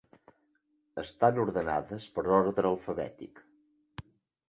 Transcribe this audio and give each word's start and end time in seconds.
Estan 1.03 1.37
ordenades 1.45 2.09
per 2.17 2.27
ordre 2.41 2.71
alfabètic. 2.73 3.47